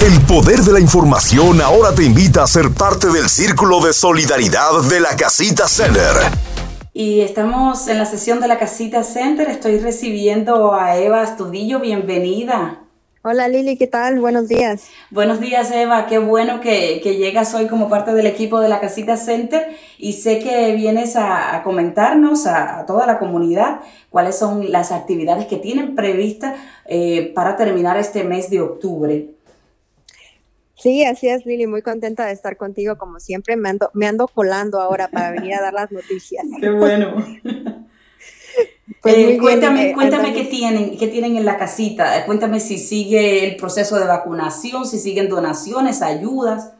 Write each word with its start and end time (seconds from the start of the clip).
El 0.00 0.18
poder 0.22 0.60
de 0.60 0.72
la 0.72 0.80
información 0.80 1.60
ahora 1.60 1.94
te 1.94 2.02
invita 2.04 2.42
a 2.42 2.46
ser 2.46 2.70
parte 2.70 3.08
del 3.08 3.28
círculo 3.28 3.82
de 3.84 3.92
solidaridad 3.92 4.80
de 4.88 4.98
la 4.98 5.14
Casita 5.14 5.68
Center. 5.68 6.14
Y 6.94 7.20
estamos 7.20 7.86
en 7.86 7.98
la 7.98 8.06
sesión 8.06 8.40
de 8.40 8.48
la 8.48 8.58
Casita 8.58 9.04
Center. 9.04 9.50
Estoy 9.50 9.78
recibiendo 9.78 10.72
a 10.72 10.96
Eva 10.96 11.20
Astudillo. 11.20 11.80
Bienvenida. 11.80 12.78
Hola 13.22 13.48
Lili, 13.48 13.76
¿qué 13.76 13.86
tal? 13.86 14.20
Buenos 14.20 14.48
días. 14.48 14.88
Buenos 15.10 15.38
días 15.38 15.70
Eva, 15.70 16.06
qué 16.06 16.18
bueno 16.18 16.62
que, 16.62 17.00
llegas 17.00 17.52
hoy 17.52 17.66
como 17.66 17.90
parte 17.90 18.14
del 18.14 18.26
equipo 18.26 18.60
de 18.60 18.70
la 18.70 18.80
Casita 18.80 19.18
Center 19.18 19.76
y 19.98 20.14
sé 20.14 20.38
que 20.38 20.74
vienes 20.74 21.16
a, 21.16 21.60
comentarnos 21.62 22.46
a, 22.46 22.86
toda 22.86 23.06
la 23.06 23.18
comunidad 23.18 23.80
cuáles 24.08 24.38
son 24.38 24.72
las 24.72 24.90
actividades 24.90 25.44
que 25.44 25.58
tienen 25.58 25.94
previstas 25.94 26.58
eh, 26.86 27.30
para 27.34 27.58
terminar 27.58 27.98
este 27.98 28.24
mes 28.24 28.48
de 28.48 28.62
octubre. 28.62 29.28
Sí, 30.80 31.04
así 31.04 31.28
es 31.28 31.44
Lili, 31.44 31.66
muy 31.66 31.82
contenta 31.82 32.24
de 32.24 32.32
estar 32.32 32.56
contigo 32.56 32.96
como 32.96 33.20
siempre. 33.20 33.56
Me 33.56 33.68
ando, 33.68 33.90
me 33.92 34.06
ando 34.06 34.26
colando 34.28 34.80
ahora 34.80 35.08
para 35.08 35.30
venir 35.30 35.54
a 35.54 35.60
dar 35.60 35.74
las 35.74 35.92
noticias. 35.92 36.44
Qué 36.60 36.70
bueno. 36.70 37.14
Pues 39.02 39.14
eh, 39.16 39.38
cuéntame, 39.40 39.94
cuéntame 39.94 40.34
qué 40.34 40.44
tienen, 40.44 40.98
qué 40.98 41.08
tienen 41.08 41.36
en 41.36 41.46
la 41.46 41.56
casita. 41.56 42.18
Eh, 42.18 42.26
cuéntame 42.26 42.60
si 42.60 42.76
sigue 42.76 43.48
el 43.48 43.56
proceso 43.56 43.98
de 43.98 44.04
vacunación, 44.04 44.84
si 44.84 44.98
siguen 44.98 45.30
donaciones, 45.30 46.02
ayudas. 46.02 46.72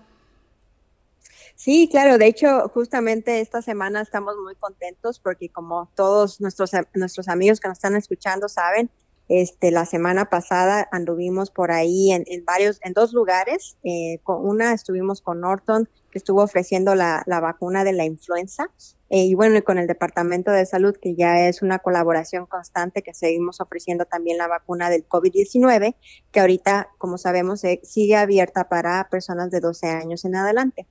Sí, 1.54 1.88
claro. 1.90 2.18
De 2.18 2.26
hecho, 2.26 2.68
justamente 2.74 3.40
esta 3.40 3.62
semana 3.62 4.02
estamos 4.02 4.34
muy 4.42 4.54
contentos 4.56 5.18
porque 5.18 5.48
como 5.48 5.90
todos 5.94 6.40
nuestros, 6.40 6.72
nuestros 6.94 7.28
amigos 7.28 7.58
que 7.58 7.68
nos 7.68 7.78
están 7.78 7.96
escuchando 7.96 8.48
saben, 8.50 8.90
este, 9.30 9.70
la 9.70 9.86
semana 9.86 10.28
pasada 10.28 10.88
anduvimos 10.90 11.52
por 11.52 11.70
ahí 11.70 12.10
en, 12.10 12.24
varios, 12.44 12.80
en 12.82 12.94
dos 12.94 13.12
lugares. 13.12 13.76
Eh, 13.84 14.18
con 14.24 14.44
una 14.44 14.72
estuvimos 14.72 15.22
con 15.22 15.40
Norton, 15.40 15.88
que 16.10 16.18
estuvo 16.18 16.42
ofreciendo 16.42 16.96
la, 16.96 17.22
vacuna 17.28 17.84
de 17.84 17.92
la 17.92 18.04
influenza. 18.04 18.70
Eh, 19.08 19.26
y 19.26 19.34
bueno, 19.36 19.62
con 19.62 19.78
el 19.78 19.86
Departamento 19.86 20.50
de 20.50 20.66
Salud, 20.66 20.96
que 21.00 21.14
ya 21.14 21.46
es 21.46 21.62
una 21.62 21.78
colaboración 21.78 22.46
constante, 22.46 23.02
que 23.02 23.14
seguimos 23.14 23.60
ofreciendo 23.60 24.04
también 24.04 24.36
la 24.36 24.48
vacuna 24.48 24.90
del 24.90 25.06
COVID-19, 25.08 25.94
que 26.32 26.40
ahorita, 26.40 26.88
como 26.98 27.16
sabemos, 27.16 27.62
eh, 27.62 27.80
sigue 27.84 28.16
abierta 28.16 28.68
para 28.68 29.06
personas 29.12 29.52
de 29.52 29.60
12 29.60 29.86
años 29.90 30.24
en 30.24 30.34
adelante. 30.34 30.88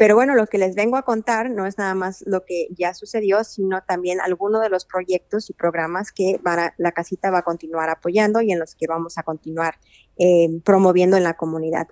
Pero 0.00 0.14
bueno, 0.14 0.34
lo 0.34 0.46
que 0.46 0.56
les 0.56 0.74
vengo 0.76 0.96
a 0.96 1.02
contar 1.02 1.50
no 1.50 1.66
es 1.66 1.76
nada 1.76 1.94
más 1.94 2.24
lo 2.26 2.46
que 2.46 2.68
ya 2.70 2.94
sucedió, 2.94 3.44
sino 3.44 3.82
también 3.82 4.18
algunos 4.22 4.62
de 4.62 4.70
los 4.70 4.86
proyectos 4.86 5.50
y 5.50 5.52
programas 5.52 6.10
que 6.10 6.40
la 6.78 6.92
casita 6.92 7.30
va 7.30 7.40
a 7.40 7.42
continuar 7.42 7.90
apoyando 7.90 8.40
y 8.40 8.50
en 8.50 8.58
los 8.58 8.74
que 8.74 8.86
vamos 8.86 9.18
a 9.18 9.24
continuar 9.24 9.74
eh, 10.16 10.48
promoviendo 10.64 11.18
en 11.18 11.24
la 11.24 11.34
comunidad. 11.34 11.86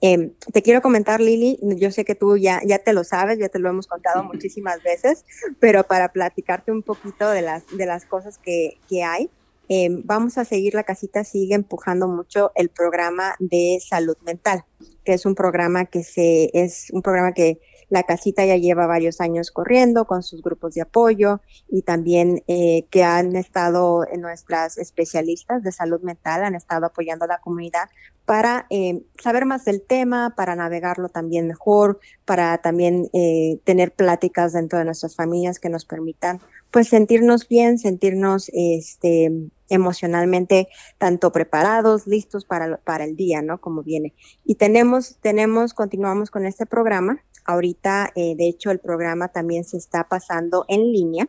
Em, 0.00 0.32
te 0.52 0.62
quiero 0.62 0.80
comentar, 0.80 1.20
Lili, 1.20 1.58
yo 1.60 1.90
sé 1.90 2.04
que 2.04 2.14
tú 2.14 2.36
ya, 2.36 2.60
ya 2.64 2.78
te 2.78 2.92
lo 2.92 3.02
sabes, 3.02 3.40
ya 3.40 3.48
te 3.48 3.58
lo 3.58 3.68
hemos 3.68 3.88
contado 3.88 4.22
muchísimas 4.32 4.80
veces, 4.84 5.24
pero 5.58 5.82
para 5.82 6.12
platicarte 6.12 6.70
un 6.70 6.84
poquito 6.84 7.28
de 7.30 7.42
las, 7.42 7.66
de 7.76 7.84
las 7.84 8.04
cosas 8.04 8.38
que, 8.38 8.78
que 8.88 9.02
hay, 9.02 9.28
em, 9.70 10.02
vamos 10.04 10.36
a 10.36 10.44
seguir, 10.44 10.74
la 10.74 10.84
casita 10.84 11.24
sigue 11.24 11.54
empujando 11.54 12.08
mucho 12.08 12.52
el 12.54 12.68
programa 12.68 13.36
de 13.38 13.78
salud 13.80 14.16
mental 14.26 14.64
que 15.04 15.14
es 15.14 15.26
un 15.26 15.34
programa 15.34 15.86
que 15.86 16.02
se, 16.02 16.50
es 16.52 16.88
un 16.92 17.02
programa 17.02 17.32
que 17.32 17.60
la 17.90 18.04
casita 18.04 18.44
ya 18.46 18.56
lleva 18.56 18.86
varios 18.86 19.20
años 19.20 19.50
corriendo 19.50 20.06
con 20.06 20.22
sus 20.22 20.42
grupos 20.42 20.74
de 20.74 20.82
apoyo 20.82 21.40
y 21.68 21.82
también 21.82 22.42
eh, 22.46 22.86
que 22.90 23.04
han 23.04 23.36
estado 23.36 24.06
nuestras 24.18 24.78
especialistas 24.78 25.62
de 25.62 25.72
salud 25.72 26.00
mental, 26.00 26.44
han 26.44 26.54
estado 26.54 26.86
apoyando 26.86 27.26
a 27.26 27.28
la 27.28 27.40
comunidad 27.40 27.90
para 28.24 28.66
eh, 28.70 29.02
saber 29.20 29.44
más 29.44 29.64
del 29.64 29.82
tema, 29.82 30.34
para 30.36 30.54
navegarlo 30.54 31.08
también 31.08 31.48
mejor, 31.48 31.98
para 32.24 32.58
también 32.58 33.10
eh, 33.12 33.58
tener 33.64 33.92
pláticas 33.92 34.52
dentro 34.52 34.78
de 34.78 34.84
nuestras 34.84 35.16
familias 35.16 35.58
que 35.58 35.68
nos 35.68 35.84
permitan 35.84 36.40
pues 36.70 36.88
sentirnos 36.88 37.48
bien, 37.48 37.78
sentirnos 37.78 38.48
este 38.54 39.50
emocionalmente 39.70 40.68
tanto 40.98 41.32
preparados, 41.32 42.06
listos 42.06 42.44
para, 42.44 42.76
para 42.78 43.04
el 43.04 43.16
día, 43.16 43.40
¿no? 43.40 43.60
Como 43.60 43.82
viene. 43.82 44.14
Y 44.44 44.56
tenemos, 44.56 45.16
tenemos, 45.20 45.72
continuamos 45.72 46.30
con 46.30 46.44
este 46.44 46.66
programa. 46.66 47.22
Ahorita, 47.44 48.10
eh, 48.14 48.34
de 48.36 48.48
hecho, 48.48 48.70
el 48.70 48.78
programa 48.78 49.28
también 49.28 49.64
se 49.64 49.76
está 49.76 50.08
pasando 50.08 50.64
en 50.68 50.92
línea. 50.92 51.28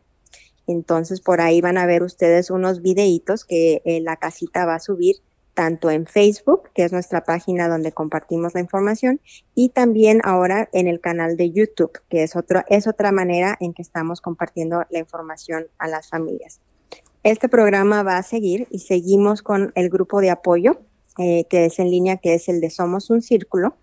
Entonces, 0.68 1.22
por 1.22 1.42
ahí 1.42 1.62
van 1.62 1.78
a 1.78 1.86
ver 1.86 2.04
ustedes 2.04 2.50
unos 2.50 2.82
videitos 2.82 3.46
que 3.46 3.82
eh, 3.86 4.02
la 4.02 4.18
casita 4.18 4.66
va 4.66 4.76
a 4.76 4.80
subir 4.80 5.18
tanto 5.54 5.92
en 5.92 6.06
Facebook, 6.06 6.70
que 6.74 6.84
es 6.84 6.94
nuestra 6.94 7.24
página 7.24 7.68
donde 7.68 7.92
compartimos 7.92 8.54
la 8.54 8.62
información, 8.62 9.20
y 9.54 9.70
también 9.70 10.22
ahora 10.24 10.70
en 10.72 10.88
el 10.88 11.02
canal 11.02 11.36
de 11.36 11.52
YouTube, 11.52 11.92
que 12.10 12.24
es, 12.24 12.36
otro, 12.36 12.64
es 12.70 12.88
otra 12.88 13.12
manera 13.12 13.58
en 13.60 13.74
que 13.74 13.82
estamos 13.82 14.22
compartiendo 14.22 14.84
la 14.90 15.00
información 15.00 15.68
a 15.78 15.88
las 15.88 16.08
familias. 16.08 16.62
Este 17.24 17.50
programa 17.50 18.02
va 18.02 18.18
a 18.18 18.24
seguir 18.24 18.68
y 18.72 18.80
seguimos 18.80 19.42
con 19.42 19.74
el 19.76 19.90
grupo 19.90 20.22
de 20.22 20.30
apoyo 20.30 20.80
eh, 21.18 21.46
que 21.50 21.66
es 21.66 21.78
en 21.80 21.92
línea, 21.92 22.18
que 22.18 22.34
es 22.34 22.48
el 22.48 22.62
de 22.62 22.70
Somos 22.70 23.10
un 23.10 23.22
Círculo. 23.22 23.76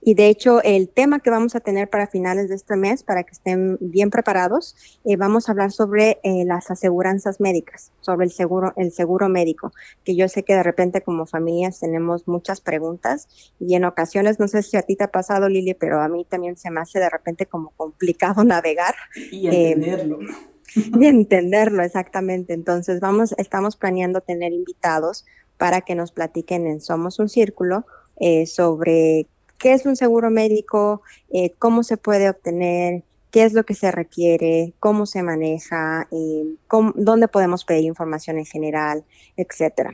Y 0.00 0.14
de 0.14 0.28
hecho, 0.28 0.62
el 0.62 0.88
tema 0.88 1.20
que 1.20 1.30
vamos 1.30 1.54
a 1.54 1.60
tener 1.60 1.88
para 1.88 2.06
finales 2.06 2.48
de 2.48 2.54
este 2.54 2.76
mes, 2.76 3.02
para 3.02 3.24
que 3.24 3.32
estén 3.32 3.78
bien 3.80 4.10
preparados, 4.10 4.76
eh, 5.04 5.16
vamos 5.16 5.48
a 5.48 5.52
hablar 5.52 5.72
sobre 5.72 6.18
eh, 6.22 6.44
las 6.44 6.70
aseguranzas 6.70 7.40
médicas, 7.40 7.92
sobre 8.00 8.26
el 8.26 8.32
seguro, 8.32 8.72
el 8.76 8.92
seguro 8.92 9.28
médico, 9.28 9.72
que 10.04 10.16
yo 10.16 10.28
sé 10.28 10.42
que 10.42 10.54
de 10.54 10.62
repente 10.62 11.02
como 11.02 11.26
familias 11.26 11.80
tenemos 11.80 12.26
muchas 12.26 12.60
preguntas 12.60 13.28
y 13.58 13.74
en 13.74 13.84
ocasiones, 13.84 14.40
no 14.40 14.48
sé 14.48 14.62
si 14.62 14.76
a 14.76 14.82
ti 14.82 14.96
te 14.96 15.04
ha 15.04 15.10
pasado, 15.10 15.48
Lili, 15.48 15.74
pero 15.74 16.00
a 16.00 16.08
mí 16.08 16.24
también 16.28 16.56
se 16.56 16.70
me 16.70 16.80
hace 16.80 16.98
de 16.98 17.10
repente 17.10 17.46
como 17.46 17.70
complicado 17.76 18.44
navegar. 18.44 18.94
Y 19.30 19.48
entenderlo. 19.48 20.18
de 20.74 21.08
entenderlo 21.08 21.82
exactamente. 21.82 22.52
Entonces, 22.54 23.00
vamos, 23.00 23.34
estamos 23.38 23.76
planeando 23.76 24.20
tener 24.20 24.52
invitados 24.52 25.24
para 25.60 25.82
que 25.82 25.94
nos 25.94 26.10
platiquen 26.10 26.66
en 26.66 26.80
Somos 26.80 27.18
un 27.18 27.28
Círculo 27.28 27.84
eh, 28.18 28.46
sobre 28.46 29.26
qué 29.60 29.74
es 29.74 29.86
un 29.86 29.94
seguro 29.94 30.30
médico, 30.30 31.02
eh, 31.30 31.52
cómo 31.58 31.84
se 31.84 31.96
puede 31.96 32.28
obtener, 32.28 33.04
qué 33.30 33.44
es 33.44 33.52
lo 33.52 33.64
que 33.64 33.74
se 33.74 33.92
requiere, 33.92 34.72
cómo 34.80 35.06
se 35.06 35.22
maneja, 35.22 36.08
eh, 36.10 36.56
dónde 36.96 37.28
podemos 37.28 37.64
pedir 37.64 37.84
información 37.84 38.38
en 38.38 38.46
general, 38.46 39.04
etcétera. 39.36 39.92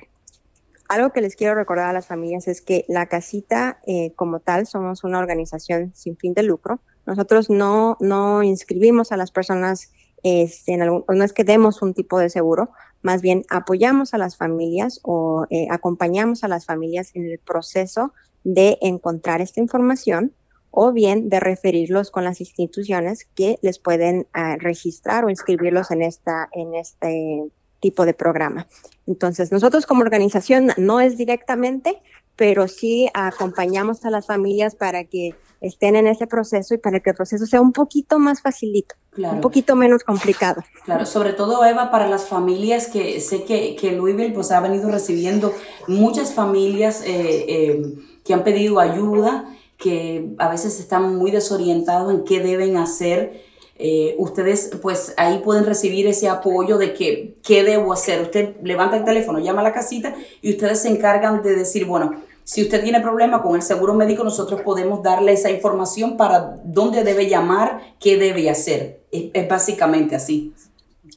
Algo 0.88 1.12
que 1.12 1.21
les 1.21 1.34
quiero 1.34 1.56
recordar 1.56 1.91
a 1.91 1.93
las 1.93 2.06
familias 2.06 2.47
es 2.47 2.62
que 2.62 2.84
la 2.87 3.06
casita 3.06 3.81
como 4.15 4.38
tal 4.38 4.69
somos 4.69 5.03
una 5.03 5.19
organización 5.19 5.93
sin 5.97 6.16
fin 6.16 6.32
de 6.32 6.44
lucro. 6.44 6.78
Nosotros 7.06 7.50
no, 7.50 7.97
no 7.99 8.44
inscribimos 8.44 9.10
a 9.10 9.16
las 9.16 9.32
personas 9.32 9.91
este, 10.26 10.76
no 10.76 11.04
es 11.25 11.32
que 11.32 11.44
demos 11.44 11.82
un 11.82 11.94
tipo 11.94 12.19
de 12.19 12.31
seguro, 12.31 12.70
más 13.00 13.22
bien 13.22 13.44
apoyamos 13.48 14.12
a 14.12 14.19
las 14.19 14.37
familias 14.37 14.98
o 15.04 15.47
eh, 15.50 15.69
acompañamos 15.70 16.42
a 16.42 16.48
las 16.48 16.66
familias 16.66 17.12
en 17.14 17.31
el 17.31 17.38
proceso 17.38 18.12
de 18.42 18.76
encontrar 18.81 19.41
esta 19.41 19.60
información 19.60 20.32
o 20.72 20.92
bien 20.92 21.28
de 21.28 21.38
referirlos 21.38 22.10
con 22.10 22.25
las 22.25 22.41
instituciones 22.41 23.28
que 23.37 23.60
les 23.62 23.78
pueden 23.78 24.26
ah, 24.32 24.56
registrar 24.59 25.25
o 25.25 25.31
inscribirlos 25.31 25.92
en, 25.92 26.03
esta, 26.03 26.48
en 26.53 26.75
este 26.75 27.44
tipo 27.78 28.04
de 28.04 28.12
programa. 28.12 28.66
Entonces, 29.06 29.53
nosotros 29.53 29.87
como 29.87 30.00
organización 30.00 30.72
no 30.76 31.00
es 31.00 31.16
directamente, 31.16 32.03
pero 32.34 32.66
sí 32.66 33.08
acompañamos 33.14 34.04
a 34.04 34.10
las 34.10 34.26
familias 34.26 34.75
para 34.75 35.04
que 35.04 35.37
estén 35.60 35.97
en 35.97 36.06
ese 36.06 36.26
proceso 36.26 36.75
y 36.75 36.78
para 36.78 37.00
que 37.00 37.10
el 37.10 37.16
proceso 37.16 37.47
sea 37.47 37.60
un 37.60 37.72
poquito 37.72 38.19
más 38.19 38.43
facilito, 38.43 38.97
un 39.16 39.41
poquito 39.41 39.77
menos 39.77 40.04
complicado. 40.04 40.62
Claro, 40.84 41.06
sobre 41.06 41.32
todo 41.32 41.65
Eva, 41.65 41.91
para 41.91 42.09
las 42.09 42.27
familias 42.27 42.87
que 42.88 43.21
sé 43.21 43.44
que, 43.44 43.77
que 43.77 43.93
Louisville 43.93 44.32
pues 44.32 44.50
ha 44.53 44.60
venido 44.60 44.91
recibiendo 44.91 45.53
muchas 45.88 46.34
familias 46.34 47.03
eh, 47.04 47.44
eh, 47.49 47.82
que 48.25 48.35
han 48.35 48.44
pedido 48.44 48.81
ayuda, 48.81 49.46
que 49.79 50.31
a 50.38 50.49
veces 50.49 50.81
están 50.81 51.17
muy 51.17 51.31
desorientados 51.31 52.12
en 52.12 52.25
qué 52.25 52.41
deben 52.41 52.76
hacer. 52.76 53.44
Eh, 53.79 54.14
ustedes 54.19 54.70
pues 54.81 55.12
ahí 55.19 55.41
pueden 55.44 55.67
recibir 55.67 56.06
ese 56.06 56.29
apoyo 56.29 56.79
de 56.79 56.94
que 56.94 57.37
qué 57.43 57.62
debo 57.62 57.93
hacer. 57.93 58.23
Usted 58.23 58.56
levanta 58.62 58.96
el 58.96 59.05
teléfono, 59.05 59.38
llama 59.38 59.61
a 59.61 59.64
la 59.64 59.73
casita 59.73 60.14
y 60.41 60.50
ustedes 60.50 60.81
se 60.81 60.88
encargan 60.88 61.43
de 61.43 61.55
decir, 61.55 61.85
bueno, 61.85 62.23
si 62.46 62.62
usted 62.62 62.81
tiene 62.81 63.00
problema 63.00 63.43
con 63.43 63.56
el 63.56 63.62
seguro 63.62 63.93
médico, 63.93 64.22
nosotros 64.22 64.62
podemos 64.62 65.02
darle 65.02 65.32
esa 65.32 65.50
información 65.50 66.16
para 66.16 66.60
dónde 66.62 67.02
debe 67.02 67.28
llamar, 67.28 67.96
qué 67.98 68.16
debe 68.16 68.48
hacer. 68.48 69.00
Es, 69.10 69.48
básicamente 69.48 70.14
así. 70.14 70.54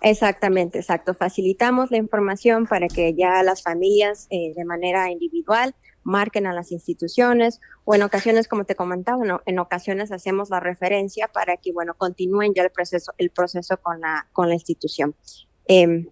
Exactamente, 0.02 0.80
exacto. 0.80 1.14
Facilitamos 1.14 1.92
la 1.92 1.98
información 1.98 2.66
para 2.66 2.88
que 2.88 3.14
ya 3.14 3.44
las 3.44 3.62
familias 3.62 4.26
eh, 4.32 4.54
de 4.56 4.66
manera 4.66 5.12
individual 5.12 5.76
marquen 6.02 6.48
a 6.48 6.54
las 6.54 6.72
instituciones 6.72 7.62
o 7.86 7.94
en 7.94 8.02
ocasiones, 8.02 8.48
como 8.48 8.64
te 8.64 8.74
comentaba, 8.74 9.24
en 9.46 9.60
ocasiones 9.60 10.12
hacemos 10.12 10.50
la 10.50 10.60
referencia 10.60 11.28
para 11.28 11.58
que, 11.58 11.72
bueno, 11.72 11.94
continúen 11.94 12.56
ya 12.56 12.64
el 12.64 12.72
proceso, 12.72 13.14
el 13.20 13.30
proceso 13.30 13.78
con 13.78 14.02
la, 14.02 14.28
con 14.34 14.50
la 14.50 14.56
institución. 14.56 15.14
Em, 15.68 16.08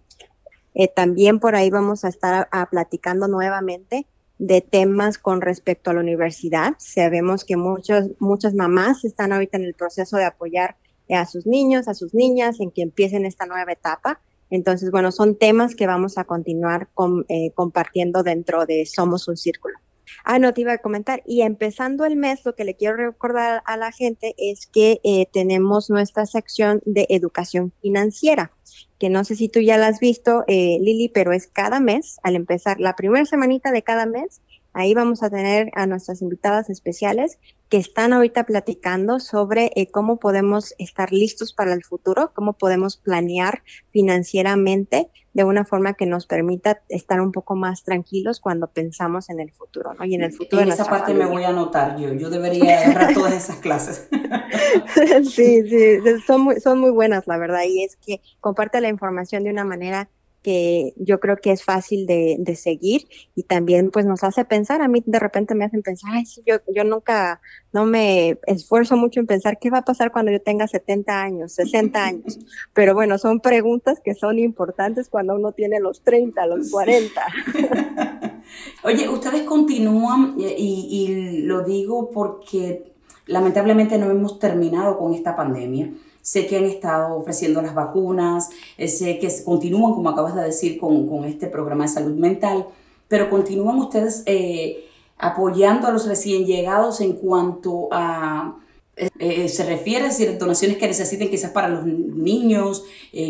eh, 0.74 0.86
también 0.86 1.40
por 1.40 1.56
ahí 1.56 1.70
vamos 1.70 2.04
a 2.04 2.08
estar 2.08 2.48
platicando 2.70 3.26
nuevamente 3.26 4.06
de 4.38 4.60
temas 4.60 5.18
con 5.18 5.40
respecto 5.40 5.90
a 5.90 5.94
la 5.94 6.00
universidad. 6.00 6.74
Sabemos 6.78 7.44
que 7.44 7.56
muchos, 7.56 8.10
muchas 8.18 8.54
mamás 8.54 9.04
están 9.04 9.32
ahorita 9.32 9.56
en 9.56 9.64
el 9.64 9.74
proceso 9.74 10.16
de 10.16 10.24
apoyar 10.24 10.76
a 11.10 11.26
sus 11.26 11.46
niños, 11.46 11.88
a 11.88 11.94
sus 11.94 12.14
niñas, 12.14 12.60
en 12.60 12.70
que 12.70 12.82
empiecen 12.82 13.26
esta 13.26 13.46
nueva 13.46 13.72
etapa. 13.72 14.20
Entonces, 14.50 14.90
bueno, 14.90 15.12
son 15.12 15.36
temas 15.36 15.74
que 15.74 15.86
vamos 15.86 16.18
a 16.18 16.24
continuar 16.24 16.88
eh, 17.28 17.50
compartiendo 17.54 18.22
dentro 18.22 18.66
de 18.66 18.86
Somos 18.86 19.28
un 19.28 19.36
Círculo. 19.36 19.78
Ah, 20.24 20.38
no, 20.38 20.54
te 20.54 20.62
iba 20.62 20.72
a 20.72 20.78
comentar. 20.78 21.22
Y 21.26 21.42
empezando 21.42 22.04
el 22.04 22.16
mes, 22.16 22.44
lo 22.44 22.54
que 22.54 22.64
le 22.64 22.76
quiero 22.76 22.96
recordar 22.96 23.62
a 23.66 23.76
la 23.76 23.92
gente 23.92 24.34
es 24.38 24.66
que 24.66 25.00
eh, 25.04 25.26
tenemos 25.32 25.90
nuestra 25.90 26.26
sección 26.26 26.80
de 26.84 27.06
educación 27.08 27.72
financiera, 27.82 28.52
que 28.98 29.10
no 29.10 29.24
sé 29.24 29.36
si 29.36 29.48
tú 29.48 29.60
ya 29.60 29.78
la 29.78 29.88
has 29.88 30.00
visto, 30.00 30.44
eh, 30.46 30.78
Lili, 30.80 31.08
pero 31.08 31.32
es 31.32 31.46
cada 31.46 31.80
mes, 31.80 32.18
al 32.22 32.36
empezar 32.36 32.80
la 32.80 32.96
primera 32.96 33.24
semanita 33.24 33.72
de 33.72 33.82
cada 33.82 34.06
mes, 34.06 34.40
Ahí 34.78 34.94
vamos 34.94 35.24
a 35.24 35.28
tener 35.28 35.72
a 35.74 35.88
nuestras 35.88 36.22
invitadas 36.22 36.70
especiales 36.70 37.40
que 37.68 37.78
están 37.78 38.12
ahorita 38.12 38.46
platicando 38.46 39.18
sobre 39.18 39.72
eh, 39.74 39.90
cómo 39.90 40.20
podemos 40.20 40.72
estar 40.78 41.12
listos 41.12 41.52
para 41.52 41.72
el 41.72 41.82
futuro, 41.82 42.30
cómo 42.32 42.52
podemos 42.52 42.96
planear 42.96 43.64
financieramente 43.90 45.10
de 45.32 45.42
una 45.42 45.64
forma 45.64 45.94
que 45.94 46.06
nos 46.06 46.26
permita 46.26 46.80
estar 46.88 47.20
un 47.20 47.32
poco 47.32 47.56
más 47.56 47.82
tranquilos 47.82 48.38
cuando 48.38 48.68
pensamos 48.68 49.30
en 49.30 49.40
el 49.40 49.50
futuro, 49.50 49.94
¿no? 49.94 50.04
Y 50.04 50.14
en 50.14 50.22
el 50.22 50.32
futuro. 50.32 50.62
En 50.62 50.68
esa 50.68 50.84
parte 50.84 51.12
me 51.12 51.26
voy 51.26 51.42
a 51.42 51.48
anotar 51.48 51.98
yo. 51.98 52.12
Yo 52.12 52.30
debería 52.30 52.80
agarrar 52.80 53.14
todas 53.14 53.32
esas 53.32 53.56
clases. 53.56 54.08
sí, 55.28 55.68
sí, 55.68 55.98
son 56.24 56.42
muy, 56.42 56.60
son 56.60 56.78
muy 56.78 56.90
buenas, 56.90 57.26
la 57.26 57.36
verdad. 57.36 57.62
Y 57.68 57.82
es 57.82 57.96
que 57.96 58.20
comparte 58.38 58.80
la 58.80 58.90
información 58.90 59.42
de 59.42 59.50
una 59.50 59.64
manera 59.64 60.08
que 60.42 60.94
yo 60.96 61.18
creo 61.20 61.36
que 61.36 61.50
es 61.50 61.64
fácil 61.64 62.06
de, 62.06 62.36
de, 62.38 62.54
seguir 62.54 63.08
y 63.34 63.42
también 63.42 63.90
pues 63.90 64.06
nos 64.06 64.22
hace 64.22 64.44
pensar, 64.44 64.82
a 64.82 64.88
mí 64.88 65.02
de 65.04 65.18
repente 65.18 65.54
me 65.54 65.64
hacen 65.64 65.82
pensar, 65.82 66.12
ay, 66.14 66.26
sí, 66.26 66.42
yo, 66.46 66.56
yo 66.74 66.84
nunca, 66.84 67.40
no 67.72 67.86
me 67.86 68.38
esfuerzo 68.46 68.96
mucho 68.96 69.20
en 69.20 69.26
pensar 69.26 69.58
qué 69.58 69.70
va 69.70 69.78
a 69.78 69.84
pasar 69.84 70.12
cuando 70.12 70.30
yo 70.30 70.40
tenga 70.40 70.68
70 70.68 71.22
años, 71.22 71.52
60 71.52 72.04
años, 72.04 72.38
pero 72.72 72.94
bueno, 72.94 73.18
son 73.18 73.40
preguntas 73.40 74.00
que 74.02 74.14
son 74.14 74.38
importantes 74.38 75.08
cuando 75.08 75.34
uno 75.34 75.52
tiene 75.52 75.80
los 75.80 76.02
30, 76.02 76.46
los 76.46 76.70
40. 76.70 77.22
Oye, 78.84 79.08
ustedes 79.08 79.42
continúan 79.42 80.36
y, 80.38 80.44
y 80.46 81.42
lo 81.42 81.64
digo 81.64 82.10
porque 82.10 82.92
lamentablemente 83.26 83.98
no 83.98 84.10
hemos 84.10 84.38
terminado 84.38 84.98
con 84.98 85.14
esta 85.14 85.36
pandemia 85.36 85.92
Sé 86.28 86.46
que 86.46 86.58
han 86.58 86.66
estado 86.66 87.16
ofreciendo 87.16 87.62
las 87.62 87.74
vacunas, 87.74 88.50
eh, 88.76 88.86
sé 88.86 89.18
que 89.18 89.30
continúan, 89.46 89.94
como 89.94 90.10
acabas 90.10 90.34
de 90.34 90.42
decir, 90.42 90.78
con, 90.78 91.24
este 91.24 91.46
programa 91.46 91.84
de 91.84 91.88
salud 91.88 92.14
mental, 92.16 92.66
pero 93.08 93.30
continúan 93.30 93.78
ustedes 93.78 94.24
eh, 94.26 94.84
apoyando 95.16 95.86
a 95.86 95.90
los 95.90 96.06
recién 96.06 96.44
llegados 96.44 97.00
en 97.00 97.14
cuanto 97.14 97.88
a... 97.92 98.58
Eh, 98.94 99.48
se 99.48 99.64
refiere 99.64 100.04
a 100.04 100.08
decir, 100.08 100.36
donaciones 100.36 100.76
que 100.76 100.86
necesiten 100.86 101.30
quizás 101.30 101.50
para 101.52 101.70
los 101.70 101.86
niños, 101.86 102.84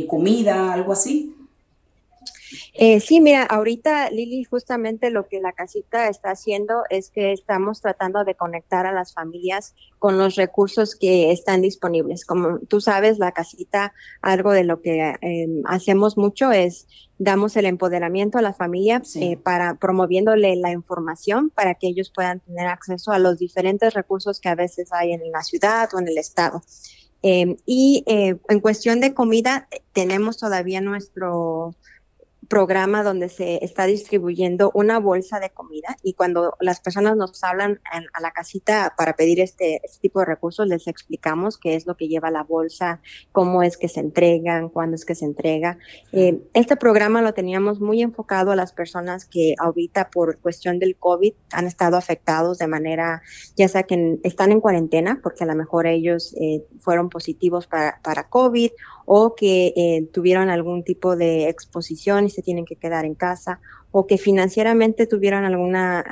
comida, 0.08 0.72
algo 0.72 0.90
así. 0.90 1.36
Eh, 2.74 3.00
sí, 3.00 3.20
mira, 3.20 3.42
ahorita 3.44 4.10
Lili, 4.10 4.44
justamente 4.44 5.10
lo 5.10 5.28
que 5.28 5.40
la 5.40 5.52
casita 5.52 6.08
está 6.08 6.30
haciendo 6.30 6.82
es 6.90 7.10
que 7.10 7.32
estamos 7.32 7.80
tratando 7.80 8.24
de 8.24 8.34
conectar 8.34 8.86
a 8.86 8.92
las 8.92 9.14
familias 9.14 9.74
con 9.98 10.18
los 10.18 10.36
recursos 10.36 10.94
que 10.94 11.32
están 11.32 11.62
disponibles. 11.62 12.24
Como 12.24 12.60
tú 12.60 12.80
sabes, 12.80 13.18
la 13.18 13.32
casita, 13.32 13.92
algo 14.22 14.52
de 14.52 14.64
lo 14.64 14.80
que 14.80 15.14
em, 15.20 15.62
hacemos 15.66 16.16
mucho 16.16 16.52
es 16.52 16.86
damos 17.18 17.56
el 17.56 17.66
empoderamiento 17.66 18.38
a 18.38 18.42
la 18.42 18.54
familia 18.54 19.02
eh, 19.16 19.36
para 19.36 19.74
promoviéndole 19.74 20.54
la 20.56 20.70
información 20.70 21.50
para 21.50 21.74
que 21.74 21.88
ellos 21.88 22.12
puedan 22.14 22.40
tener 22.40 22.68
acceso 22.68 23.10
a 23.10 23.18
los 23.18 23.38
diferentes 23.38 23.92
recursos 23.92 24.40
que 24.40 24.48
a 24.48 24.54
veces 24.54 24.92
hay 24.92 25.12
en 25.12 25.32
la 25.32 25.42
ciudad 25.42 25.88
o 25.94 25.98
en 25.98 26.08
el 26.08 26.16
estado. 26.16 26.62
Em, 27.22 27.56
y 27.66 28.04
eh, 28.06 28.36
en 28.48 28.60
cuestión 28.60 29.00
de 29.00 29.12
comida, 29.12 29.68
tenemos 29.92 30.38
todavía 30.38 30.80
nuestro 30.80 31.74
programa 32.48 33.02
donde 33.02 33.28
se 33.28 33.62
está 33.62 33.84
distribuyendo 33.84 34.70
una 34.74 34.98
bolsa 34.98 35.38
de 35.38 35.50
comida 35.50 35.96
y 36.02 36.14
cuando 36.14 36.56
las 36.60 36.80
personas 36.80 37.16
nos 37.16 37.44
hablan 37.44 37.80
a 37.84 38.20
la 38.20 38.30
casita 38.30 38.94
para 38.96 39.14
pedir 39.16 39.40
este, 39.40 39.80
este, 39.84 40.00
tipo 40.00 40.20
de 40.20 40.26
recursos, 40.26 40.66
les 40.66 40.86
explicamos 40.86 41.58
qué 41.58 41.74
es 41.74 41.86
lo 41.86 41.96
que 41.96 42.08
lleva 42.08 42.30
la 42.30 42.42
bolsa, 42.42 43.00
cómo 43.32 43.62
es 43.62 43.76
que 43.76 43.88
se 43.88 44.00
entregan, 44.00 44.70
cuándo 44.70 44.94
es 44.94 45.04
que 45.04 45.14
se 45.14 45.26
entrega. 45.26 45.78
Eh, 46.12 46.42
este 46.54 46.76
programa 46.76 47.20
lo 47.20 47.34
teníamos 47.34 47.80
muy 47.80 48.00
enfocado 48.00 48.50
a 48.50 48.56
las 48.56 48.72
personas 48.72 49.26
que 49.26 49.54
ahorita 49.58 50.08
por 50.10 50.38
cuestión 50.40 50.78
del 50.78 50.96
COVID 50.96 51.34
han 51.52 51.66
estado 51.66 51.96
afectados 51.96 52.58
de 52.58 52.66
manera, 52.66 53.22
ya 53.56 53.68
sea 53.68 53.82
que 53.82 54.18
están 54.22 54.52
en 54.52 54.60
cuarentena, 54.60 55.20
porque 55.22 55.44
a 55.44 55.46
lo 55.46 55.54
mejor 55.54 55.86
ellos 55.86 56.34
eh, 56.40 56.64
fueron 56.78 57.10
positivos 57.10 57.66
para, 57.66 58.00
para 58.02 58.28
COVID 58.28 58.70
o 59.10 59.34
que 59.34 59.72
eh, 59.74 60.06
tuvieron 60.12 60.50
algún 60.50 60.84
tipo 60.84 61.16
de 61.16 61.48
exposición 61.48 62.26
y 62.26 62.30
se 62.30 62.42
tienen 62.42 62.66
que 62.66 62.76
quedar 62.76 63.06
en 63.06 63.14
casa, 63.14 63.58
o 63.90 64.06
que 64.06 64.18
financieramente 64.18 65.06
tuvieron 65.06 65.46
alguna, 65.46 66.04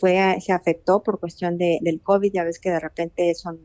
fue, 0.00 0.36
se 0.40 0.52
afectó 0.52 1.00
por 1.00 1.20
cuestión 1.20 1.58
de, 1.58 1.78
del 1.80 2.00
COVID, 2.00 2.32
ya 2.32 2.42
ves 2.42 2.58
que 2.58 2.70
de 2.70 2.80
repente 2.80 3.32
son, 3.36 3.60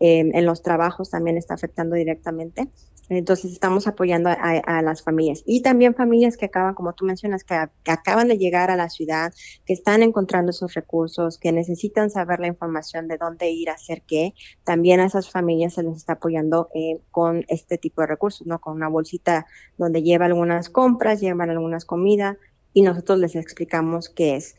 eh, 0.00 0.30
en 0.34 0.44
los 0.44 0.60
trabajos 0.60 1.08
también 1.08 1.38
está 1.38 1.54
afectando 1.54 1.96
directamente. 1.96 2.68
Entonces 3.08 3.52
estamos 3.52 3.86
apoyando 3.86 4.30
a, 4.30 4.82
las 4.82 5.02
familias 5.02 5.42
y 5.46 5.62
también 5.62 5.94
familias 5.94 6.36
que 6.36 6.46
acaban, 6.46 6.74
como 6.74 6.92
tú 6.94 7.04
mencionas, 7.04 7.44
que, 7.44 7.54
acaban 7.86 8.28
de 8.28 8.38
llegar 8.38 8.70
a 8.70 8.76
la 8.76 8.88
ciudad, 8.88 9.32
que 9.64 9.72
están 9.72 10.02
encontrando 10.02 10.50
esos 10.50 10.74
recursos, 10.74 11.38
que 11.38 11.52
necesitan 11.52 12.10
saber 12.10 12.40
la 12.40 12.48
información 12.48 13.08
de 13.08 13.18
dónde 13.18 13.50
ir 13.50 13.70
a 13.70 13.74
hacer 13.74 14.02
qué. 14.06 14.34
También 14.64 15.00
a 15.00 15.06
esas 15.06 15.30
familias 15.30 15.74
se 15.74 15.82
les 15.82 15.96
está 15.96 16.14
apoyando 16.14 16.68
eh, 16.74 17.00
con 17.10 17.44
este 17.48 17.78
tipo 17.78 18.00
de 18.00 18.08
recursos, 18.08 18.46
¿no? 18.46 18.60
Con 18.60 18.74
una 18.74 18.88
bolsita 18.88 19.46
donde 19.78 20.02
lleva 20.02 20.26
algunas 20.26 20.68
compras, 20.68 21.20
llevan 21.20 21.50
algunas 21.50 21.84
comidas 21.84 22.36
y 22.72 22.82
nosotros 22.82 23.18
les 23.18 23.36
explicamos 23.36 24.08
qué 24.08 24.36
es. 24.36 24.56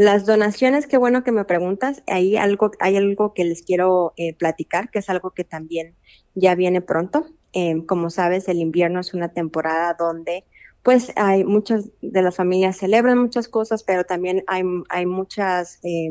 Las 0.00 0.24
donaciones, 0.24 0.86
qué 0.86 0.96
bueno 0.96 1.22
que 1.24 1.30
me 1.30 1.44
preguntas. 1.44 2.02
Ahí 2.06 2.34
algo, 2.34 2.70
hay 2.80 2.96
algo 2.96 3.34
que 3.34 3.44
les 3.44 3.60
quiero 3.60 4.14
eh, 4.16 4.34
platicar, 4.34 4.90
que 4.90 5.00
es 5.00 5.10
algo 5.10 5.32
que 5.32 5.44
también 5.44 5.94
ya 6.34 6.54
viene 6.54 6.80
pronto. 6.80 7.26
Em, 7.52 7.84
como 7.84 8.08
sabes, 8.08 8.48
el 8.48 8.60
invierno 8.60 9.00
es 9.00 9.12
una 9.12 9.34
temporada 9.34 9.94
donde 9.98 10.46
pues 10.82 11.12
hay 11.16 11.44
muchas 11.44 11.90
de 12.00 12.22
las 12.22 12.34
familias 12.34 12.78
celebran 12.78 13.18
muchas 13.18 13.46
cosas, 13.46 13.82
pero 13.82 14.04
también 14.04 14.42
hay, 14.46 14.62
hay 14.88 15.04
muchas 15.04 15.78
eh, 15.82 16.08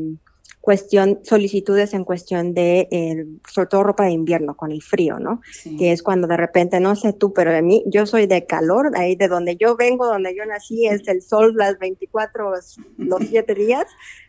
cuestión, 0.62 1.20
solicitudes 1.24 1.94
en 1.94 2.04
cuestión 2.04 2.54
de, 2.54 2.88
eh, 2.92 3.26
sobre 3.48 3.68
todo 3.68 3.84
ropa 3.84 4.04
de 4.04 4.12
invierno 4.12 4.56
con 4.56 4.72
el 4.72 4.82
frío, 4.82 5.20
¿no? 5.20 5.42
Que 5.78 5.92
es 5.92 6.04
cuando 6.04 6.28
de 6.28 6.38
repente, 6.38 6.80
no 6.80 6.96
sé 6.96 7.14
tú, 7.14 7.34
pero 7.34 7.52
de 7.52 7.62
mí, 7.62 7.84
yo 7.88 8.06
soy 8.06 8.28
de 8.28 8.46
calor, 8.46 8.92
ahí 8.96 9.16
de 9.16 9.28
donde 9.28 9.56
yo 9.56 9.76
vengo, 9.76 10.06
donde 10.06 10.36
yo 10.36 10.46
nací, 10.46 10.88
es 10.88 11.08
el 11.08 11.22
sol 11.22 11.54
las 11.56 11.80
24, 11.80 12.52
los 12.98 13.28
7 13.28 13.56
días. 13.56 13.86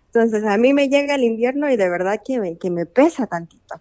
Entonces 0.07 0.45
a 0.45 0.57
mí 0.57 0.73
me 0.73 0.89
llega 0.89 1.15
el 1.15 1.25
invierno 1.25 1.71
y 1.71 1.77
de 1.77 1.89
verdad 1.89 2.21
que 2.25 2.57
que 2.61 2.71
me 2.71 2.87
pesa 2.87 3.27
tantito. 3.27 3.81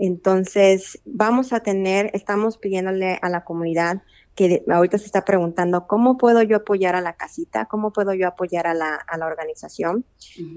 Entonces, 0.00 0.98
vamos 1.04 1.52
a 1.52 1.60
tener, 1.60 2.10
estamos 2.14 2.56
pidiéndole 2.56 3.18
a 3.20 3.28
la 3.28 3.44
comunidad 3.44 4.02
que 4.40 4.64
ahorita 4.70 4.96
se 4.96 5.04
está 5.04 5.26
preguntando, 5.26 5.86
¿cómo 5.86 6.16
puedo 6.16 6.40
yo 6.40 6.56
apoyar 6.56 6.96
a 6.96 7.02
la 7.02 7.12
casita? 7.12 7.66
¿Cómo 7.66 7.92
puedo 7.92 8.14
yo 8.14 8.26
apoyar 8.26 8.66
a 8.66 8.72
la, 8.72 8.94
a 8.94 9.18
la 9.18 9.26
organización? 9.26 10.06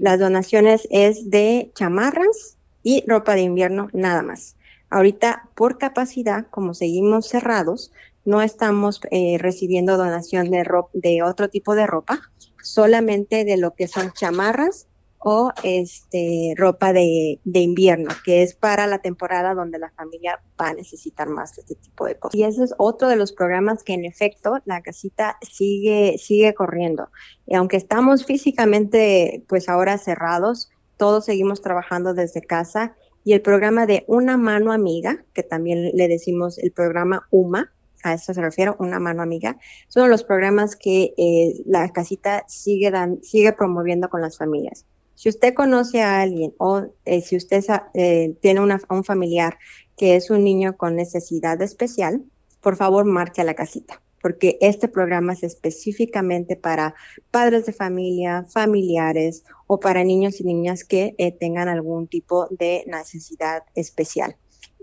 Las 0.00 0.18
donaciones 0.18 0.88
es 0.90 1.28
de 1.28 1.70
chamarras 1.74 2.56
y 2.82 3.04
ropa 3.06 3.34
de 3.34 3.42
invierno, 3.42 3.90
nada 3.92 4.22
más. 4.22 4.56
Ahorita, 4.88 5.50
por 5.54 5.76
capacidad, 5.76 6.46
como 6.48 6.72
seguimos 6.72 7.28
cerrados, 7.28 7.92
no 8.24 8.40
estamos 8.40 9.02
eh, 9.10 9.36
recibiendo 9.38 9.98
donación 9.98 10.50
de, 10.50 10.66
de 10.94 11.22
otro 11.22 11.50
tipo 11.50 11.74
de 11.74 11.86
ropa, 11.86 12.22
solamente 12.62 13.44
de 13.44 13.58
lo 13.58 13.74
que 13.74 13.86
son 13.86 14.12
chamarras 14.12 14.86
o 15.26 15.52
este, 15.62 16.54
ropa 16.56 16.92
de, 16.92 17.40
de, 17.44 17.60
invierno, 17.60 18.10
que 18.24 18.42
es 18.42 18.54
para 18.54 18.86
la 18.86 18.98
temporada 18.98 19.54
donde 19.54 19.78
la 19.78 19.90
familia 19.92 20.40
va 20.60 20.68
a 20.68 20.74
necesitar 20.74 21.28
más 21.28 21.56
este 21.56 21.74
tipo 21.76 22.04
de 22.04 22.18
cosas. 22.18 22.38
Y 22.38 22.44
ese 22.44 22.62
es 22.62 22.74
otro 22.76 23.08
de 23.08 23.16
los 23.16 23.32
programas 23.32 23.82
que 23.82 23.94
en 23.94 24.04
efecto 24.04 24.58
la 24.66 24.82
casita 24.82 25.38
sigue, 25.40 26.18
sigue 26.18 26.52
corriendo. 26.52 27.08
Y 27.46 27.54
aunque 27.54 27.78
estamos 27.78 28.26
físicamente 28.26 29.42
pues 29.48 29.70
ahora 29.70 29.96
cerrados, 29.96 30.70
todos 30.98 31.24
seguimos 31.24 31.62
trabajando 31.62 32.12
desde 32.12 32.42
casa 32.42 32.94
y 33.24 33.32
el 33.32 33.40
programa 33.40 33.86
de 33.86 34.04
Una 34.06 34.36
Mano 34.36 34.72
Amiga, 34.72 35.24
que 35.32 35.42
también 35.42 35.90
le 35.94 36.06
decimos 36.06 36.58
el 36.58 36.70
programa 36.70 37.26
UMA, 37.30 37.72
a 38.02 38.12
eso 38.12 38.34
se 38.34 38.40
refiere, 38.42 38.72
una 38.78 39.00
mano 39.00 39.22
amiga, 39.22 39.56
son 39.88 40.10
los 40.10 40.24
programas 40.24 40.76
que 40.76 41.14
eh, 41.16 41.54
la 41.64 41.90
casita 41.90 42.44
sigue, 42.46 42.90
dan, 42.90 43.22
sigue 43.22 43.54
promoviendo 43.54 44.10
con 44.10 44.20
las 44.20 44.36
familias. 44.36 44.84
Si 45.14 45.28
usted 45.28 45.54
conoce 45.54 46.02
a 46.02 46.20
alguien 46.20 46.54
o 46.58 46.86
eh, 47.04 47.20
si 47.20 47.36
usted 47.36 47.64
eh, 47.94 48.34
tiene 48.40 48.60
una, 48.60 48.80
un 48.90 49.04
familiar 49.04 49.58
que 49.96 50.16
es 50.16 50.30
un 50.30 50.42
niño 50.42 50.76
con 50.76 50.96
necesidad 50.96 51.60
especial, 51.62 52.24
por 52.60 52.76
favor 52.76 53.04
marque 53.04 53.40
a 53.40 53.44
la 53.44 53.54
casita, 53.54 54.02
porque 54.20 54.58
este 54.60 54.88
programa 54.88 55.34
es 55.34 55.42
específicamente 55.42 56.56
para 56.56 56.94
padres 57.30 57.66
de 57.66 57.72
familia, 57.72 58.44
familiares 58.48 59.44
o 59.66 59.80
para 59.80 60.02
niños 60.02 60.40
y 60.40 60.44
niñas 60.44 60.84
que 60.84 61.14
eh, 61.18 61.30
tengan 61.32 61.68
algún 61.68 62.08
tipo 62.08 62.48
de 62.50 62.84
necesidad 62.86 63.62
especial. 63.74 64.36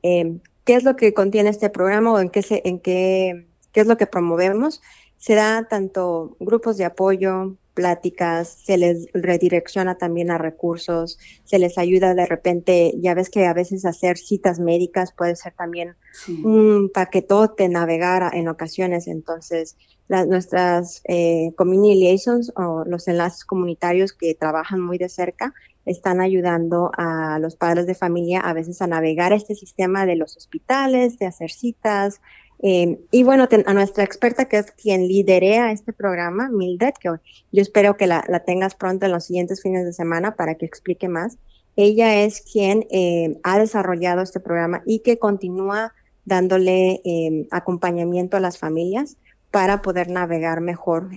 Em, 0.03 0.39
¿Qué 0.63 0.75
es 0.75 0.83
lo 0.83 0.95
que 0.95 1.13
contiene 1.13 1.49
este 1.49 1.69
programa 1.69 2.13
o 2.13 2.19
en 2.19 2.29
qué, 2.29 2.43
en 2.63 2.79
qué, 2.79 3.47
qué 3.71 3.81
es 3.81 3.87
lo 3.87 3.97
que 3.97 4.05
promovemos? 4.05 4.81
Se 5.17 5.33
da 5.35 5.67
tanto 5.67 6.37
grupos 6.39 6.77
de 6.77 6.85
apoyo, 6.85 7.57
pláticas, 7.73 8.49
se 8.49 8.77
les 8.77 9.07
redirecciona 9.13 9.97
también 9.97 10.31
a 10.31 10.37
recursos, 10.37 11.17
se 11.43 11.59
les 11.59 11.77
ayuda 11.77 12.13
de 12.13 12.25
repente, 12.25 12.93
ya 12.97 13.13
ves 13.13 13.29
que 13.29 13.45
a 13.45 13.53
veces 13.53 13.85
hacer 13.85 14.17
citas 14.17 14.59
médicas 14.59 15.13
puede 15.13 15.35
ser 15.35 15.53
también 15.53 15.95
un 16.43 16.89
paquetote 16.93 17.69
navegar 17.69 18.35
en 18.35 18.47
ocasiones, 18.47 19.07
entonces 19.07 19.77
las, 20.07 20.27
nuestras 20.27 21.01
eh, 21.07 21.53
community 21.55 21.99
liaisons 21.99 22.51
o 22.55 22.83
los 22.85 23.07
enlaces 23.07 23.45
comunitarios 23.45 24.13
que 24.13 24.35
trabajan 24.35 24.81
muy 24.81 24.97
de 24.97 25.09
cerca 25.09 25.53
están 25.85 26.21
ayudando 26.21 26.91
a 26.97 27.39
los 27.39 27.55
padres 27.55 27.87
de 27.87 27.95
familia 27.95 28.41
a 28.41 28.53
veces 28.53 28.81
a 28.81 28.87
navegar 28.87 29.33
este 29.33 29.55
sistema 29.55 30.05
de 30.05 30.15
los 30.15 30.37
hospitales, 30.37 31.17
de 31.17 31.25
hacer 31.25 31.49
citas, 31.49 32.21
eh, 32.63 32.99
y 33.09 33.23
bueno, 33.23 33.47
a 33.65 33.73
nuestra 33.73 34.03
experta, 34.03 34.45
que 34.45 34.59
es 34.59 34.71
quien 34.71 35.07
liderea 35.07 35.71
este 35.71 35.93
programa, 35.93 36.49
Mildred, 36.49 36.93
que 36.99 37.09
yo 37.09 37.61
espero 37.61 37.97
que 37.97 38.05
la, 38.05 38.21
tengas 38.45 38.75
pronto 38.75 39.07
en 39.07 39.11
los 39.11 39.25
siguientes 39.25 39.61
fines 39.61 39.83
de 39.83 39.93
semana 39.93 40.35
para 40.35 40.55
que 40.55 40.65
explique 40.65 41.07
más. 41.07 41.37
Ella 41.75 42.23
es 42.23 42.41
quien 42.41 42.85
eh, 42.91 43.39
ha 43.43 43.57
desarrollado 43.57 44.21
este 44.21 44.39
programa 44.39 44.83
y 44.85 44.99
que 44.99 45.17
continúa 45.17 45.93
dándole 46.25 47.01
eh, 47.03 47.47
acompañamiento 47.49 48.37
a 48.37 48.41
las 48.41 48.59
familias 48.59 49.17
para 49.49 49.81
poder 49.81 50.09
navegar 50.09 50.61
mejor 50.61 51.09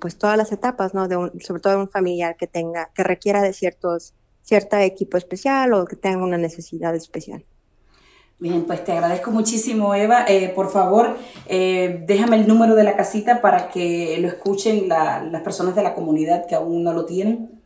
pues 0.00 0.18
todas 0.18 0.36
las 0.36 0.52
etapas, 0.52 0.92
¿no? 0.92 1.08
De 1.08 1.16
sobre 1.40 1.62
todo 1.62 1.74
de 1.74 1.78
un 1.80 1.88
familiar 1.88 2.36
que 2.36 2.46
tenga, 2.46 2.90
que 2.94 3.04
requiera 3.04 3.40
de 3.40 3.54
ciertos, 3.54 4.12
cierta 4.42 4.84
equipo 4.84 5.16
especial 5.16 5.72
o 5.72 5.86
que 5.86 5.96
tenga 5.96 6.22
una 6.22 6.36
necesidad 6.36 6.94
especial. 6.94 7.44
Bien, 8.40 8.64
pues 8.64 8.82
te 8.82 8.90
agradezco 8.92 9.30
muchísimo, 9.30 9.94
Eva. 9.94 10.24
Eh, 10.26 10.50
por 10.54 10.72
favor, 10.72 11.18
eh, 11.46 12.02
déjame 12.06 12.36
el 12.36 12.48
número 12.48 12.74
de 12.74 12.84
la 12.84 12.96
casita 12.96 13.42
para 13.42 13.68
que 13.68 14.16
lo 14.18 14.28
escuchen 14.28 14.88
las 14.88 15.42
personas 15.42 15.74
de 15.74 15.82
la 15.82 15.94
comunidad 15.94 16.46
que 16.46 16.54
aún 16.54 16.82
no 16.82 16.94
lo 16.94 17.04
tienen. 17.04 17.60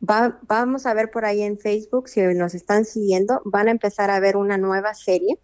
vamos 0.00 0.84
a 0.84 0.94
ver 0.94 1.10
por 1.10 1.24
ahí 1.24 1.42
en 1.42 1.58
Facebook, 1.58 2.08
si 2.08 2.20
nos 2.20 2.54
están 2.54 2.84
siguiendo, 2.84 3.40
van 3.44 3.68
a 3.68 3.70
empezar 3.70 4.10
a 4.10 4.20
ver 4.20 4.36
una 4.36 4.58
nueva 4.58 4.92
serie, 4.94 5.38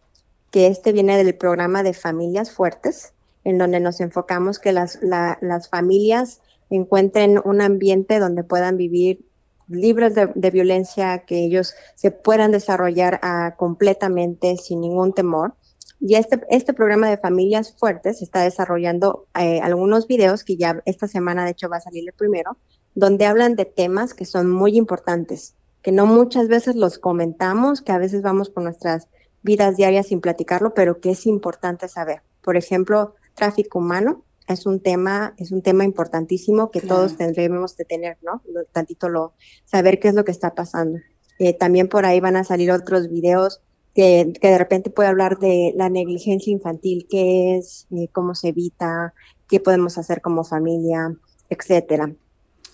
que 0.51 0.67
este 0.67 0.93
viene 0.93 1.17
del 1.17 1.35
programa 1.35 1.83
de 1.83 1.95
Familias 1.95 2.53
Fuertes, 2.53 3.15
en 3.43 3.57
donde 3.57 3.81
nos 3.81 4.01
enfocamos 4.01 4.59
que 4.59 4.73
las, 4.73 4.99
las 5.03 5.69
familias 5.71 6.43
encuentren 6.69 7.41
un 7.43 7.63
ambiente 7.63 8.19
donde 8.19 8.45
puedan 8.45 8.77
vivir 8.77 9.25
libres 9.69 10.15
de, 10.15 10.51
violencia, 10.51 11.25
que 11.27 11.45
ellos 11.45 11.75
se 11.95 12.11
puedan 12.11 12.53
desarrollar 12.53 13.19
ah, 13.23 13.55
completamente 13.57 14.57
sin 14.59 14.81
ningún 14.81 15.13
temor 15.13 15.55
y 16.01 16.17
este, 16.17 16.41
este 16.51 16.75
programa 16.75 17.09
de 17.09 17.17
familias 17.17 17.75
fuertes 17.77 18.23
está 18.23 18.43
desarrollando 18.43 19.27
eh, 19.39 19.61
algunos 19.61 20.07
videos 20.07 20.45
que 20.45 20.57
ya 20.57 20.83
esta 20.85 21.09
semana 21.09 21.45
de 21.45 21.53
hecho 21.53 21.69
va 21.69 21.79
a 21.79 21.81
salir 21.81 22.05
el 22.07 22.13
primero, 22.13 22.59
donde 22.95 23.27
hablan 23.27 23.57
de 23.57 23.65
temas 23.65 24.15
que 24.15 24.25
son 24.25 24.51
muy 24.51 24.77
importantes, 24.77 25.55
que 25.83 25.93
no 25.93 26.07
muchas 26.07 26.49
veces 26.49 26.77
los 26.77 26.99
comentamos, 26.99 27.81
que 27.83 27.93
a 27.93 27.99
veces 27.99 28.23
vamos 28.23 28.51
por 28.51 28.63
nuestras 28.63 29.09
vidas 29.43 29.77
diarias 29.77 30.09
sin 30.09 30.21
platicarlo, 30.21 30.75
pero 30.75 31.01
que 31.01 31.11
es 31.11 31.27
importante 31.27 31.89
saber. 31.89 32.23
Por 32.43 32.57
ejemplo, 32.57 33.15
tráfico 33.35 33.79
humano 33.79 34.25
es 34.49 34.67
un 34.67 34.81
tema, 34.81 35.35
es 35.39 35.51
un 35.51 35.63
tema 35.63 35.85
importantísimo 35.85 36.71
que 36.71 36.81
todos 36.81 37.17
tendremos 37.17 37.77
de 37.77 37.85
tener, 37.85 38.19
¿no? 38.23 38.43
tantito 38.73 39.09
lo, 39.09 39.35
saber 39.65 39.99
qué 39.99 40.09
es 40.09 40.15
lo 40.15 40.25
que 40.25 40.33
está 40.33 40.55
pasando. 40.55 40.99
Eh, 41.39 41.53
también 41.53 41.89
por 41.89 42.07
ahí 42.07 42.21
van 42.21 42.37
a 42.37 42.45
salir 42.45 42.71
otros 42.71 43.09
videos 43.09 43.61
que, 43.97 44.31
de 44.41 44.59
repente 44.59 44.91
puede 44.91 45.09
hablar 45.09 45.39
de 45.39 45.73
la 45.75 45.89
negligencia 45.89 46.53
infantil, 46.53 47.07
qué 47.11 47.57
es, 47.57 47.87
eh, 47.91 48.09
cómo 48.13 48.35
se 48.35 48.49
evita, 48.49 49.15
qué 49.49 49.59
podemos 49.59 49.97
hacer 49.97 50.21
como 50.21 50.45
familia, 50.45 51.17
etcétera. 51.49 52.15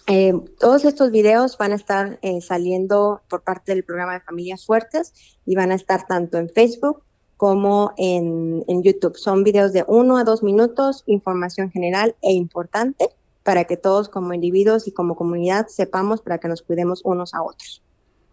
Eh, 0.09 0.35
todos 0.59 0.85
estos 0.85 1.13
videos 1.13 1.57
van 1.57 1.71
a 1.71 1.77
estar 1.77 2.19
eh, 2.23 2.41
saliendo 2.41 3.23
por 3.31 3.45
parte 3.45 3.73
del 3.73 3.85
programa 3.85 4.15
de 4.15 4.21
Familias 4.21 4.67
Fuertes 4.67 5.15
y 5.47 5.55
van 5.55 5.71
a 5.71 5.77
estar 5.77 6.09
tanto 6.09 6.39
en 6.39 6.49
Facebook 6.49 7.05
como 7.37 7.93
en, 7.97 8.65
en 8.67 8.83
YouTube. 8.83 9.17
Son 9.17 9.45
videos 9.45 9.73
de 9.73 9.85
uno 9.87 10.17
a 10.17 10.25
dos 10.25 10.43
minutos, 10.43 11.05
información 11.07 11.71
general 11.71 12.17
e 12.21 12.33
importante 12.33 13.11
para 13.45 13.65
que 13.65 13.77
todos 13.77 14.09
como 14.09 14.35
individuos 14.35 14.89
y 14.89 14.93
como 14.93 15.15
comunidad 15.15 15.69
sepamos 15.69 16.21
para 16.21 16.39
que 16.39 16.49
nos 16.49 16.63
cuidemos 16.63 17.01
unos 17.05 17.33
a 17.33 17.43
otros. 17.43 17.82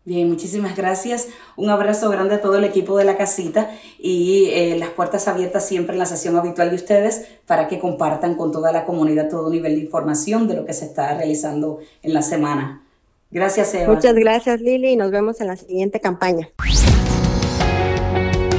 Bien, 0.09 0.27
muchísimas 0.27 0.75
gracias. 0.75 1.27
Un 1.55 1.69
abrazo 1.69 2.09
grande 2.09 2.33
a 2.33 2.41
todo 2.41 2.55
el 2.55 2.63
equipo 2.63 2.97
de 2.97 3.05
la 3.05 3.15
casita 3.15 3.69
y 3.99 4.45
eh, 4.45 4.75
las 4.75 4.89
puertas 4.89 5.27
abiertas 5.27 5.67
siempre 5.67 5.93
en 5.93 5.99
la 5.99 6.07
sesión 6.07 6.35
habitual 6.35 6.71
de 6.71 6.77
ustedes 6.77 7.27
para 7.45 7.67
que 7.67 7.77
compartan 7.77 8.33
con 8.33 8.51
toda 8.51 8.71
la 8.71 8.85
comunidad 8.85 9.29
todo 9.29 9.51
nivel 9.51 9.75
de 9.75 9.81
información 9.81 10.47
de 10.47 10.55
lo 10.55 10.65
que 10.65 10.73
se 10.73 10.85
está 10.85 11.13
realizando 11.13 11.77
en 12.01 12.15
la 12.15 12.23
semana. 12.23 12.81
Gracias, 13.29 13.71
Eva. 13.75 13.93
Muchas 13.93 14.15
gracias, 14.15 14.59
Lili, 14.61 14.93
y 14.93 14.95
nos 14.95 15.11
vemos 15.11 15.41
en 15.41 15.45
la 15.45 15.57
siguiente 15.57 15.99
campaña. 15.99 16.49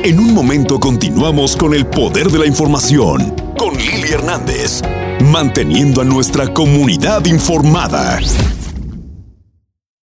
En 0.05 0.21
un 0.21 0.33
momento 0.33 0.79
continuamos 0.79 1.57
con 1.57 1.75
el 1.75 1.85
poder 1.85 2.29
de 2.29 2.39
la 2.39 2.47
información 2.47 3.35
con 3.59 3.77
Lili 3.77 4.13
Hernández, 4.13 4.83
manteniendo 5.25 6.01
a 6.01 6.05
nuestra 6.05 6.55
comunidad 6.55 7.25
informada. 7.25 8.21